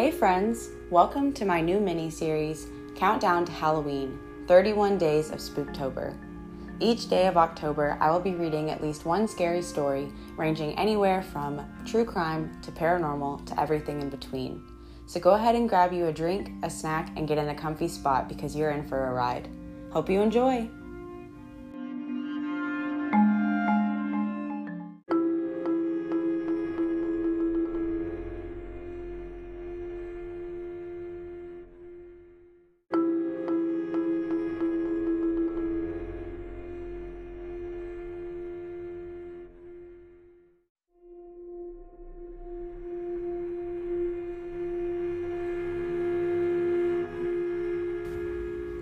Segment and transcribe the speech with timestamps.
[0.00, 4.18] Hey, friends, welcome to my new mini series, Countdown to Halloween
[4.48, 6.16] 31 Days of Spooktober.
[6.80, 11.20] Each day of October, I will be reading at least one scary story, ranging anywhere
[11.20, 14.62] from true crime to paranormal to everything in between.
[15.04, 17.86] So go ahead and grab you a drink, a snack, and get in a comfy
[17.86, 19.50] spot because you're in for a ride.
[19.90, 20.70] Hope you enjoy!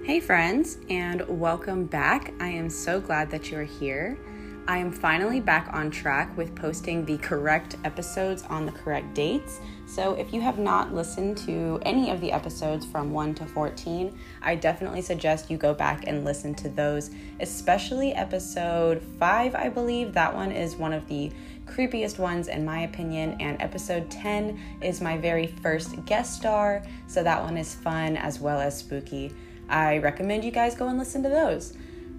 [0.09, 2.33] Hey, friends, and welcome back.
[2.41, 4.16] I am so glad that you're here.
[4.66, 9.60] I am finally back on track with posting the correct episodes on the correct dates.
[9.85, 14.19] So, if you have not listened to any of the episodes from 1 to 14,
[14.41, 17.10] I definitely suggest you go back and listen to those,
[17.41, 20.15] especially episode 5, I believe.
[20.15, 21.30] That one is one of the
[21.66, 26.82] creepiest ones, in my opinion, and episode 10 is my very first guest star.
[27.09, 29.35] So, that one is fun as well as spooky.
[29.69, 31.74] I recommend you guys go and listen to those.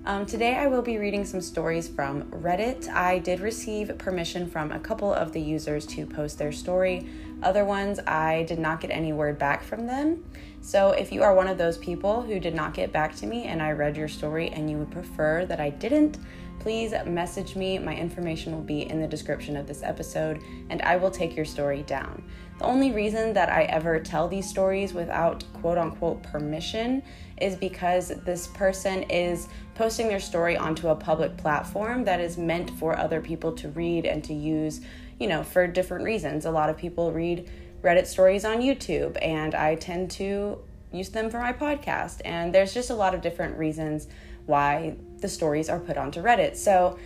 [0.06, 2.88] Um, today, I will be reading some stories from Reddit.
[2.88, 7.08] I did receive permission from a couple of the users to post their story.
[7.44, 10.24] Other ones, I did not get any word back from them.
[10.62, 13.46] So, if you are one of those people who did not get back to me
[13.46, 16.18] and I read your story and you would prefer that I didn't,
[16.60, 17.80] please message me.
[17.80, 21.46] My information will be in the description of this episode and I will take your
[21.46, 22.24] story down.
[22.60, 27.02] The only reason that I ever tell these stories without quote unquote permission
[27.40, 32.70] is because this person is posting their story onto a public platform that is meant
[32.72, 34.82] for other people to read and to use,
[35.20, 36.46] you know, for different reasons.
[36.46, 37.50] A lot of people read
[37.82, 40.60] Reddit stories on YouTube, and I tend to
[40.92, 42.22] use them for my podcast.
[42.26, 44.08] And there's just a lot of different reasons
[44.46, 46.56] why the stories are put onto Reddit.
[46.56, 46.98] So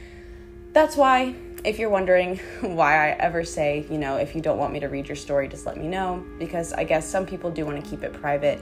[0.71, 4.73] that's why, if you're wondering why I ever say, you know, if you don't want
[4.73, 7.65] me to read your story, just let me know, because I guess some people do
[7.65, 8.59] want to keep it private.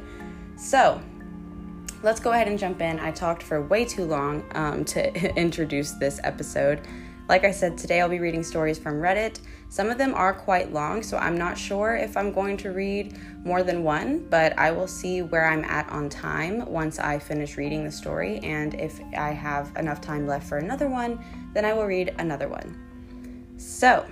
[0.58, 1.02] So,
[2.04, 3.00] let's go ahead and jump in.
[3.00, 6.82] I talked for way too long um, to introduce this episode.
[7.32, 9.40] Like I said, today I'll be reading stories from Reddit.
[9.70, 13.18] Some of them are quite long, so I'm not sure if I'm going to read
[13.46, 17.56] more than one, but I will see where I'm at on time once I finish
[17.56, 18.40] reading the story.
[18.40, 22.50] And if I have enough time left for another one, then I will read another
[22.50, 22.76] one.
[23.56, 24.06] So,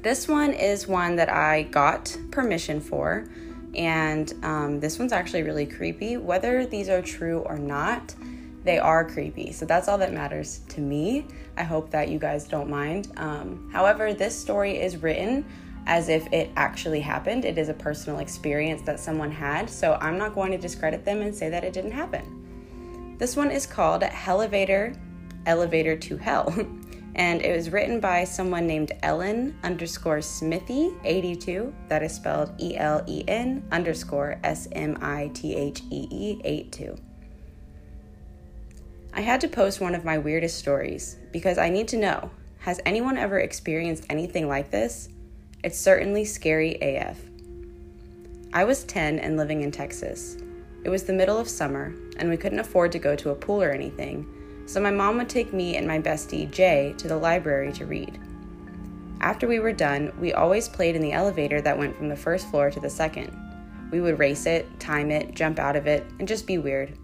[0.00, 3.28] this one is one that I got permission for.
[3.74, 6.16] And um, this one's actually really creepy.
[6.16, 8.14] Whether these are true or not,
[8.64, 9.52] they are creepy.
[9.52, 11.26] So that's all that matters to me.
[11.56, 13.12] I hope that you guys don't mind.
[13.16, 15.44] Um, however, this story is written
[15.86, 17.44] as if it actually happened.
[17.44, 19.70] It is a personal experience that someone had.
[19.70, 23.16] So I'm not going to discredit them and say that it didn't happen.
[23.18, 24.94] This one is called Elevator
[25.46, 26.54] Elevator to Hell.
[27.14, 31.74] and it was written by someone named Ellen underscore Smithee 82.
[31.88, 36.40] That is spelled E L E N underscore S M I T H E E
[36.44, 36.96] 82.
[39.18, 42.30] I had to post one of my weirdest stories because I need to know
[42.60, 45.08] has anyone ever experienced anything like this?
[45.64, 47.18] It's certainly scary AF.
[48.52, 50.36] I was 10 and living in Texas.
[50.84, 53.60] It was the middle of summer, and we couldn't afford to go to a pool
[53.60, 54.24] or anything,
[54.66, 58.20] so my mom would take me and my bestie, Jay, to the library to read.
[59.20, 62.48] After we were done, we always played in the elevator that went from the first
[62.52, 63.36] floor to the second.
[63.90, 66.96] We would race it, time it, jump out of it, and just be weird.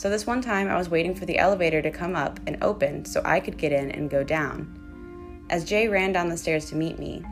[0.00, 3.04] So, this one time, I was waiting for the elevator to come up and open
[3.04, 5.44] so I could get in and go down.
[5.50, 7.22] As Jay ran down the stairs to meet me,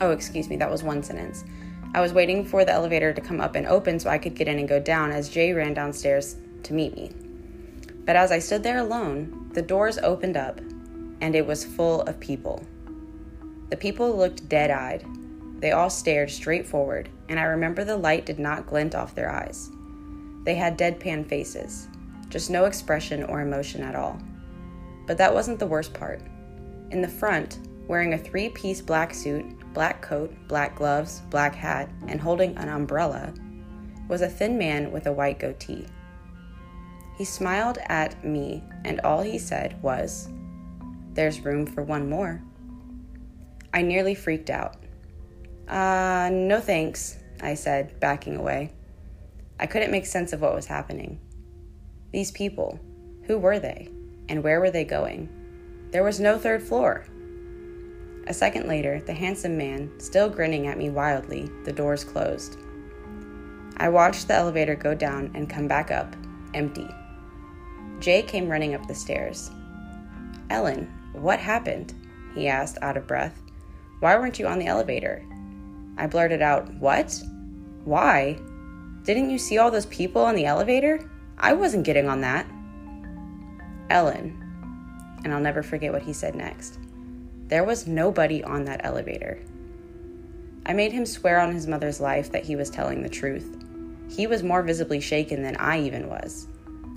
[0.00, 1.44] oh, excuse me, that was one sentence.
[1.94, 4.48] I was waiting for the elevator to come up and open so I could get
[4.48, 7.12] in and go down as Jay ran downstairs to meet me.
[8.04, 10.58] But as I stood there alone, the doors opened up
[11.20, 12.66] and it was full of people.
[13.70, 15.06] The people looked dead eyed.
[15.60, 19.30] They all stared straight forward, and I remember the light did not glint off their
[19.30, 19.70] eyes.
[20.46, 21.88] They had deadpan faces,
[22.28, 24.18] just no expression or emotion at all.
[25.06, 26.22] But that wasn't the worst part.
[26.92, 27.58] In the front,
[27.88, 29.44] wearing a three piece black suit,
[29.74, 33.34] black coat, black gloves, black hat, and holding an umbrella,
[34.06, 35.84] was a thin man with a white goatee.
[37.18, 40.28] He smiled at me, and all he said was,
[41.14, 42.40] There's room for one more.
[43.74, 44.76] I nearly freaked out.
[45.66, 48.70] Uh, no thanks, I said, backing away.
[49.58, 51.18] I couldn't make sense of what was happening.
[52.12, 52.78] These people,
[53.24, 53.88] who were they,
[54.28, 55.28] and where were they going?
[55.90, 57.06] There was no third floor.
[58.26, 62.58] A second later, the handsome man, still grinning at me wildly, the doors closed.
[63.76, 66.16] I watched the elevator go down and come back up,
[66.54, 66.88] empty.
[68.00, 69.50] Jay came running up the stairs.
[70.50, 71.94] Ellen, what happened?
[72.34, 73.40] he asked, out of breath.
[74.00, 75.24] Why weren't you on the elevator?
[75.96, 77.18] I blurted out, What?
[77.84, 78.38] Why?
[79.06, 81.08] Didn't you see all those people on the elevator?
[81.38, 82.44] I wasn't getting on that.
[83.88, 84.42] Ellen.
[85.22, 86.80] And I'll never forget what he said next.
[87.46, 89.38] There was nobody on that elevator.
[90.66, 93.56] I made him swear on his mother's life that he was telling the truth.
[94.10, 96.48] He was more visibly shaken than I even was.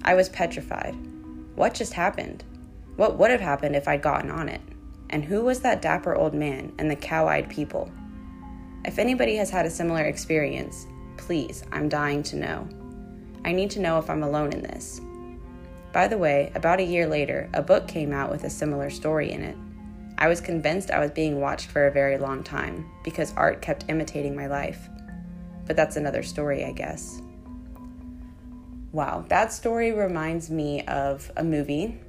[0.03, 0.95] I was petrified.
[1.53, 2.43] What just happened?
[2.95, 4.61] What would have happened if I'd gotten on it?
[5.11, 7.91] And who was that dapper old man and the cow eyed people?
[8.83, 10.87] If anybody has had a similar experience,
[11.19, 12.67] please, I'm dying to know.
[13.45, 14.99] I need to know if I'm alone in this.
[15.93, 19.31] By the way, about a year later, a book came out with a similar story
[19.31, 19.57] in it.
[20.17, 23.85] I was convinced I was being watched for a very long time because art kept
[23.89, 24.89] imitating my life.
[25.65, 27.21] But that's another story, I guess.
[28.91, 31.99] Wow, that story reminds me of a movie.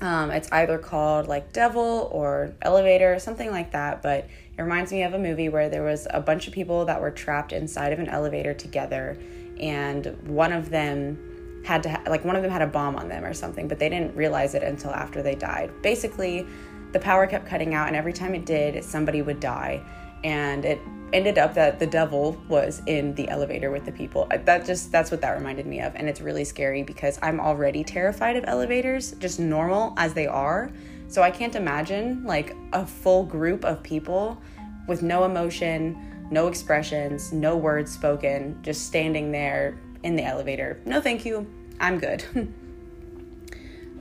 [0.00, 5.02] Um, it's either called like Devil or Elevator, something like that, but it reminds me
[5.02, 7.98] of a movie where there was a bunch of people that were trapped inside of
[7.98, 9.16] an elevator together,
[9.60, 13.08] and one of them had to, ha- like, one of them had a bomb on
[13.08, 15.70] them or something, but they didn't realize it until after they died.
[15.80, 16.46] Basically,
[16.92, 19.82] the power kept cutting out, and every time it did, somebody would die,
[20.22, 20.78] and it
[21.14, 24.28] ended up that the devil was in the elevator with the people.
[24.44, 27.84] That just that's what that reminded me of and it's really scary because I'm already
[27.84, 30.70] terrified of elevators just normal as they are.
[31.08, 34.42] So I can't imagine like a full group of people
[34.88, 40.80] with no emotion, no expressions, no words spoken, just standing there in the elevator.
[40.84, 41.46] No thank you.
[41.80, 42.24] I'm good.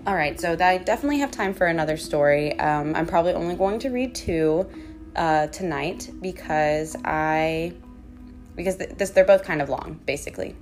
[0.05, 2.59] All right, so I definitely have time for another story.
[2.59, 4.69] Um, I'm probably only going to read two
[5.15, 7.73] uh, tonight because I
[8.55, 10.55] because th- this they're both kind of long basically.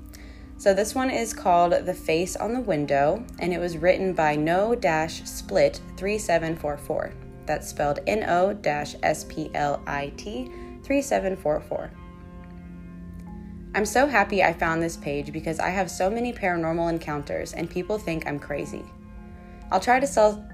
[0.57, 4.35] So this one is called The Face on the Window and it was written by
[4.35, 7.13] No Dash Split 3744.
[7.45, 10.45] That's spelled N O dash S P L I T
[10.83, 11.91] 3744.
[13.73, 17.69] I'm so happy I found this page because I have so many paranormal encounters and
[17.69, 18.83] people think I'm crazy.
[19.71, 20.45] I'll try to sell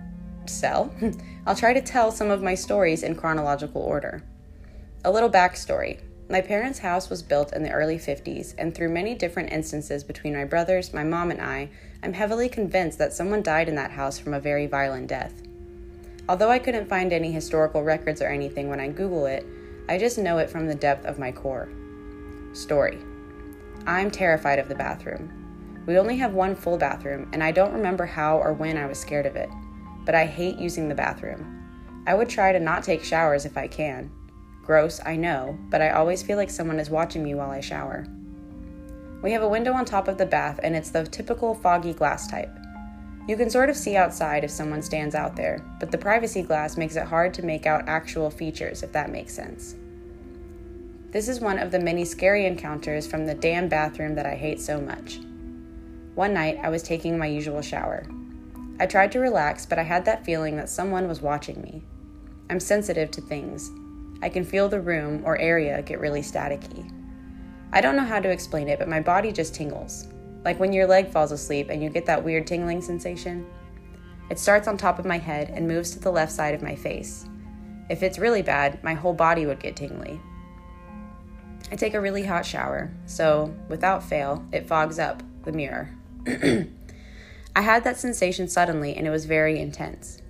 [0.46, 0.94] sell,
[1.48, 4.22] I'll try to tell some of my stories in chronological order.
[5.06, 6.02] A little backstory.
[6.30, 10.36] My parents' house was built in the early 50s, and through many different instances between
[10.36, 11.70] my brothers, my mom, and I,
[12.04, 15.42] I'm heavily convinced that someone died in that house from a very violent death.
[16.28, 19.46] Although I couldn't find any historical records or anything when I Google it,
[19.88, 21.70] I just know it from the depth of my core.
[22.52, 22.98] Story
[23.86, 25.86] I'm terrified of the bathroom.
[25.86, 29.00] We only have one full bathroom, and I don't remember how or when I was
[29.00, 29.50] scared of it
[30.08, 32.04] but I hate using the bathroom.
[32.08, 34.10] I would try to not take showers if I can.
[34.64, 38.08] Gross, I know, but I always feel like someone is watching me while I shower.
[39.22, 42.26] We have a window on top of the bath, and it's the typical foggy glass
[42.26, 42.50] type.
[43.28, 46.78] You can sort of see outside if someone stands out there, but the privacy glass
[46.78, 49.76] makes it hard to make out actual features, if that makes sense.
[51.12, 54.62] This is one of the many scary encounters from the damn bathroom that I hate
[54.62, 55.20] so much.
[56.16, 58.08] One night, I was taking my usual shower.
[58.80, 61.84] I tried to relax, but I had that feeling that someone was watching me.
[62.50, 63.72] I'm sensitive to things.
[64.22, 66.92] I can feel the room or area get really staticky.
[67.74, 70.08] I don't know how to explain it, but my body just tingles.
[70.46, 73.46] Like when your leg falls asleep and you get that weird tingling sensation.
[74.30, 76.76] It starts on top of my head and moves to the left side of my
[76.76, 77.26] face.
[77.90, 80.22] If it's really bad, my whole body would get tingly.
[81.72, 85.90] I take a really hot shower, so without fail, it fogs up the mirror.
[87.58, 90.22] I had that sensation suddenly and it was very intense.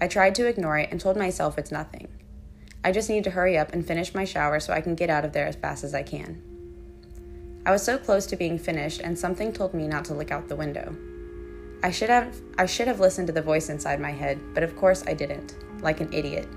[0.00, 2.08] I tried to ignore it and told myself it's nothing.
[2.82, 5.26] I just need to hurry up and finish my shower so I can get out
[5.26, 6.42] of there as fast as I can.
[7.66, 10.48] I was so close to being finished and something told me not to look out
[10.48, 10.96] the window.
[11.82, 14.74] I should have I should have listened to the voice inside my head, but of
[14.74, 16.48] course I didn't, like an idiot.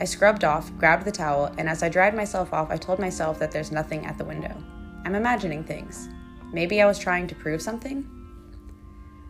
[0.00, 3.38] I scrubbed off, grabbed the towel, and as I dried myself off, I told myself
[3.38, 4.56] that there's nothing at the window.
[5.04, 6.08] I'm imagining things.
[6.52, 8.19] Maybe I was trying to prove something?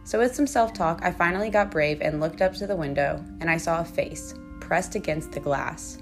[0.05, 3.25] So, with some self talk, I finally got brave and looked up to the window,
[3.41, 5.99] and I saw a face pressed against the glass.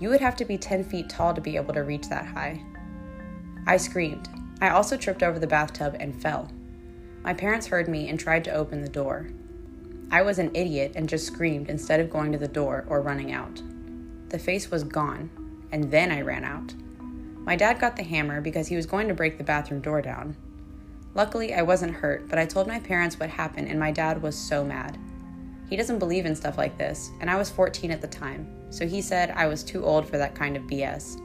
[0.00, 2.62] You would have to be 10 feet tall to be able to reach that high.
[3.66, 4.28] I screamed.
[4.60, 6.50] I also tripped over the bathtub and fell.
[7.22, 9.28] My parents heard me and tried to open the door.
[10.10, 13.32] I was an idiot and just screamed instead of going to the door or running
[13.32, 13.62] out.
[14.30, 15.30] The face was gone,
[15.70, 16.74] and then I ran out.
[17.44, 20.36] My dad got the hammer because he was going to break the bathroom door down,
[21.14, 24.34] Luckily, I wasn't hurt, but I told my parents what happened, and my dad was
[24.34, 24.98] so mad.
[25.68, 28.86] He doesn't believe in stuff like this, and I was 14 at the time, so
[28.86, 31.20] he said I was too old for that kind of BS.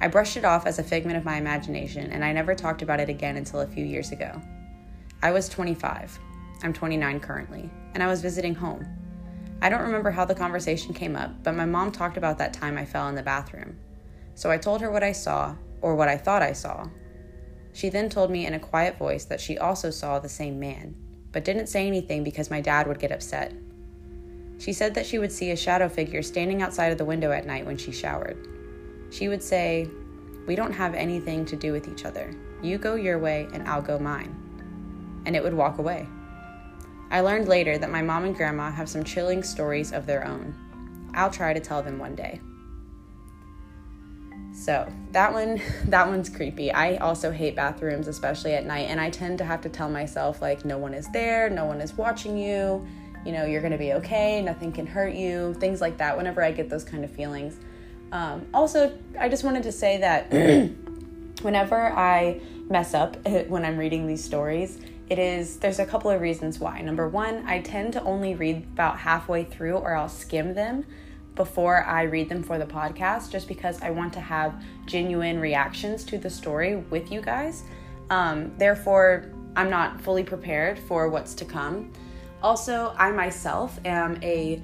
[0.00, 2.98] I brushed it off as a figment of my imagination, and I never talked about
[2.98, 4.40] it again until a few years ago.
[5.22, 6.18] I was 25.
[6.62, 8.86] I'm 29 currently, and I was visiting home.
[9.60, 12.76] I don't remember how the conversation came up, but my mom talked about that time
[12.76, 13.78] I fell in the bathroom.
[14.34, 16.88] So I told her what I saw, or what I thought I saw.
[17.72, 20.94] She then told me in a quiet voice that she also saw the same man,
[21.32, 23.52] but didn't say anything because my dad would get upset.
[24.58, 27.46] She said that she would see a shadow figure standing outside of the window at
[27.46, 28.46] night when she showered.
[29.10, 29.88] She would say,
[30.46, 32.34] We don't have anything to do with each other.
[32.62, 34.36] You go your way and I'll go mine.
[35.26, 36.06] And it would walk away.
[37.10, 40.54] I learned later that my mom and grandma have some chilling stories of their own.
[41.14, 42.40] I'll try to tell them one day.
[44.52, 46.72] So that one, that one's creepy.
[46.72, 50.40] I also hate bathrooms, especially at night, and I tend to have to tell myself
[50.42, 52.86] like, no one is there, no one is watching you,
[53.24, 56.16] you know, you're gonna be okay, nothing can hurt you, things like that.
[56.16, 57.56] Whenever I get those kind of feelings.
[58.10, 60.30] Um, also, I just wanted to say that
[61.42, 63.16] whenever I mess up
[63.48, 64.78] when I'm reading these stories,
[65.08, 66.80] it is there's a couple of reasons why.
[66.80, 70.84] Number one, I tend to only read about halfway through or I'll skim them
[71.34, 76.04] before I read them for the podcast, just because I want to have genuine reactions
[76.04, 77.64] to the story with you guys.
[78.10, 81.92] Um, therefore, I'm not fully prepared for what's to come.
[82.42, 84.62] Also, I myself am a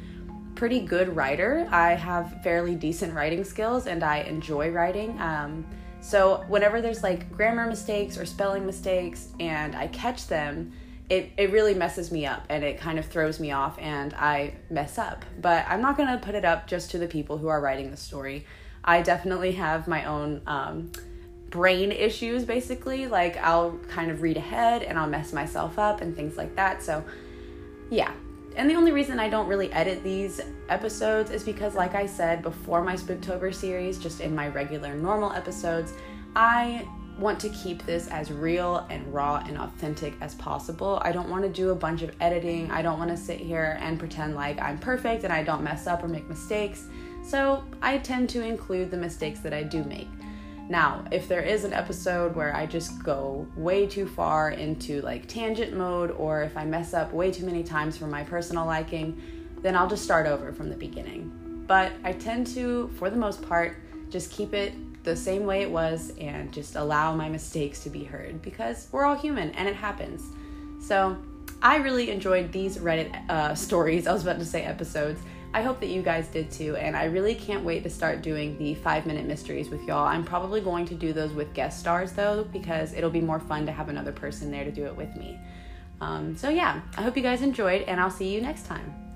[0.55, 1.69] pretty good writer.
[1.71, 5.19] I have fairly decent writing skills and I enjoy writing.
[5.21, 5.65] Um,
[6.01, 10.73] so, whenever there's like grammar mistakes or spelling mistakes and I catch them,
[11.09, 14.55] it, it really messes me up and it kind of throws me off and I
[14.71, 15.25] mess up.
[15.41, 17.91] But I'm not going to put it up just to the people who are writing
[17.91, 18.47] the story.
[18.85, 20.93] I definitely have my own um,
[21.50, 23.07] brain issues, basically.
[23.07, 26.83] Like, I'll kind of read ahead and I'll mess myself up and things like that.
[26.83, 27.03] So,
[27.91, 28.12] yeah,
[28.57, 32.43] and the only reason I don't really edit these episodes is because, like I said
[32.43, 35.93] before my Spooktober series, just in my regular normal episodes,
[36.35, 36.87] I
[37.19, 41.01] want to keep this as real and raw and authentic as possible.
[41.03, 42.71] I don't want to do a bunch of editing.
[42.71, 45.87] I don't want to sit here and pretend like I'm perfect and I don't mess
[45.87, 46.87] up or make mistakes.
[47.25, 50.09] So I tend to include the mistakes that I do make.
[50.69, 55.27] Now, if there is an episode where I just go way too far into like
[55.27, 59.21] tangent mode, or if I mess up way too many times for my personal liking,
[59.63, 61.65] then I'll just start over from the beginning.
[61.67, 63.79] But I tend to, for the most part,
[64.11, 68.05] just keep it the same way it was and just allow my mistakes to be
[68.05, 70.23] heard because we're all human and it happens.
[70.81, 71.17] So
[71.62, 74.07] I really enjoyed these Reddit uh, stories.
[74.07, 75.21] I was about to say episodes
[75.55, 78.59] I hope that you guys did too, and I really can't wait to start doing
[78.59, 80.07] the five minute mysteries with y'all.
[80.07, 83.64] I'm probably going to do those with guest stars though, because it'll be more fun
[83.67, 85.38] to have another person there to do it with me.
[86.00, 89.08] Um, so, yeah, I hope you guys enjoyed, and I'll see you next time.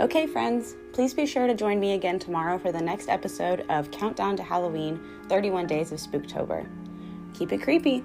[0.00, 3.90] Okay, friends, please be sure to join me again tomorrow for the next episode of
[3.90, 6.68] Countdown to Halloween 31 Days of Spooktober.
[7.34, 8.04] Keep it creepy.